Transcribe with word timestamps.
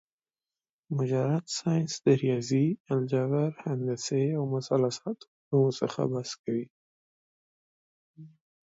مجرد 0.97 1.43
ساينس 1.59 1.91
د 2.03 2.05
رياضي، 2.23 2.65
الجبر، 2.93 3.49
هندسې 3.65 4.23
او 4.37 4.43
مثلثاتو 4.55 5.27
علومو 5.47 5.69
څخه 5.79 6.01
بحث 6.11 6.31
کوي 6.43 6.65